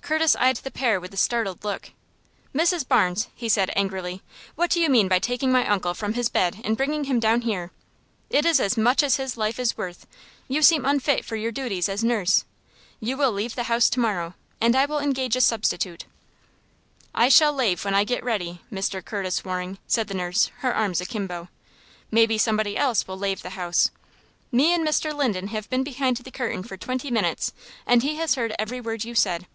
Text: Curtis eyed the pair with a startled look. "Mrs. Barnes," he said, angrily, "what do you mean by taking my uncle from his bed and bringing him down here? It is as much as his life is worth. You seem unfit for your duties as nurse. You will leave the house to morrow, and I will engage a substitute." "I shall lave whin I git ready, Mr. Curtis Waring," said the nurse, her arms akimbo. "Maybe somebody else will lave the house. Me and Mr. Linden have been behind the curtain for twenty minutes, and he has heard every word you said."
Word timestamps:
Curtis 0.00 0.34
eyed 0.36 0.56
the 0.56 0.70
pair 0.70 0.98
with 0.98 1.12
a 1.12 1.18
startled 1.18 1.64
look. 1.64 1.90
"Mrs. 2.54 2.88
Barnes," 2.88 3.28
he 3.34 3.46
said, 3.46 3.70
angrily, 3.76 4.22
"what 4.54 4.70
do 4.70 4.80
you 4.80 4.88
mean 4.88 5.06
by 5.06 5.18
taking 5.18 5.52
my 5.52 5.68
uncle 5.68 5.92
from 5.92 6.14
his 6.14 6.30
bed 6.30 6.62
and 6.64 6.78
bringing 6.78 7.04
him 7.04 7.20
down 7.20 7.42
here? 7.42 7.72
It 8.30 8.46
is 8.46 8.58
as 8.58 8.78
much 8.78 9.02
as 9.02 9.16
his 9.18 9.36
life 9.36 9.58
is 9.58 9.76
worth. 9.76 10.06
You 10.46 10.62
seem 10.62 10.86
unfit 10.86 11.26
for 11.26 11.36
your 11.36 11.52
duties 11.52 11.90
as 11.90 12.02
nurse. 12.02 12.46
You 13.00 13.18
will 13.18 13.30
leave 13.32 13.54
the 13.54 13.64
house 13.64 13.90
to 13.90 14.00
morrow, 14.00 14.32
and 14.62 14.74
I 14.74 14.86
will 14.86 14.98
engage 14.98 15.36
a 15.36 15.42
substitute." 15.42 16.06
"I 17.14 17.28
shall 17.28 17.52
lave 17.52 17.82
whin 17.84 17.92
I 17.92 18.04
git 18.04 18.24
ready, 18.24 18.62
Mr. 18.72 19.04
Curtis 19.04 19.44
Waring," 19.44 19.76
said 19.86 20.08
the 20.08 20.14
nurse, 20.14 20.50
her 20.60 20.74
arms 20.74 21.02
akimbo. 21.02 21.50
"Maybe 22.10 22.38
somebody 22.38 22.78
else 22.78 23.06
will 23.06 23.18
lave 23.18 23.42
the 23.42 23.50
house. 23.60 23.90
Me 24.50 24.72
and 24.72 24.88
Mr. 24.88 25.14
Linden 25.14 25.48
have 25.48 25.68
been 25.68 25.82
behind 25.84 26.16
the 26.16 26.30
curtain 26.30 26.62
for 26.62 26.78
twenty 26.78 27.10
minutes, 27.10 27.52
and 27.86 28.02
he 28.02 28.14
has 28.14 28.36
heard 28.36 28.54
every 28.58 28.80
word 28.80 29.04
you 29.04 29.14
said." 29.14 29.46